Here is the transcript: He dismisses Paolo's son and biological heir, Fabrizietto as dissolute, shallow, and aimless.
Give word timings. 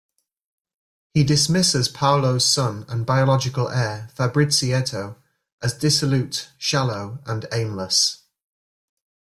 He 1.13 1.23
dismisses 1.23 1.87
Paolo's 1.87 2.43
son 2.43 2.85
and 2.89 3.05
biological 3.05 3.69
heir, 3.69 4.09
Fabrizietto 4.17 5.17
as 5.61 5.75
dissolute, 5.77 6.49
shallow, 6.57 7.19
and 7.27 7.45
aimless. 7.51 8.23